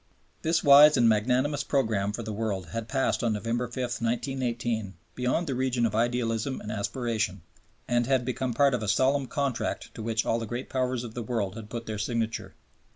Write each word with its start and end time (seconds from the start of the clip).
This 0.41 0.63
wise 0.63 0.97
and 0.97 1.07
magnanimous 1.07 1.63
program 1.63 2.11
for 2.11 2.23
the 2.23 2.33
world 2.33 2.69
had 2.69 2.87
passed 2.87 3.23
on 3.23 3.33
November 3.33 3.67
5, 3.67 3.75
1918 4.01 4.95
beyond 5.13 5.45
the 5.45 5.53
region 5.53 5.85
of 5.85 5.93
idealism 5.93 6.59
and 6.59 6.71
aspiration, 6.71 7.43
and 7.87 8.07
had 8.07 8.25
become 8.25 8.55
part 8.55 8.73
of 8.73 8.81
a 8.81 8.87
solemn 8.87 9.27
contract 9.27 9.93
to 9.93 10.01
which 10.01 10.25
all 10.25 10.39
the 10.39 10.47
Great 10.47 10.69
Powers 10.69 11.03
of 11.03 11.13
the 11.13 11.21
world 11.21 11.55
had 11.55 11.69
put 11.69 11.85
their 11.85 11.99
signature. 11.99 12.55